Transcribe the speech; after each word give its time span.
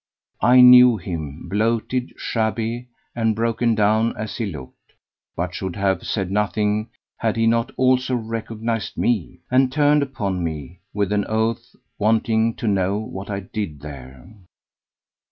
I 0.41 0.61
knew 0.61 0.97
him, 0.97 1.47
bloated, 1.47 2.13
shabby, 2.17 2.87
and 3.15 3.35
broken 3.35 3.75
down 3.75 4.17
as 4.17 4.37
he 4.37 4.47
looked, 4.47 4.93
but 5.35 5.53
should 5.53 5.75
have 5.75 6.01
said 6.07 6.31
nothing 6.31 6.89
had 7.17 7.35
he 7.35 7.45
not 7.45 7.71
also 7.77 8.15
recognized 8.15 8.97
me, 8.97 9.41
and 9.51 9.71
turned 9.71 10.01
upon 10.01 10.43
me 10.43 10.79
with 10.91 11.11
an 11.11 11.25
oath, 11.25 11.75
wanting 11.99 12.55
to 12.55 12.67
know 12.67 12.97
what 12.97 13.29
I 13.29 13.41
did 13.41 13.81
there. 13.81 14.27